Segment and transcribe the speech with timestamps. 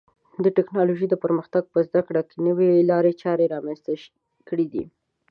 [0.43, 3.91] د ټکنالوژۍ پرمختګ په زده کړو کې نوې لارې چارې رامنځته
[4.47, 4.83] کړې دي.